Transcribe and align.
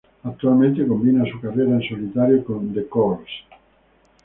Actualmente 0.23 0.87
combina 0.87 1.23
su 1.31 1.39
carrera 1.39 1.75
en 1.75 1.83
solitario 1.83 2.43
con 2.43 2.73
The 2.73 2.87
Corrs. 2.87 3.29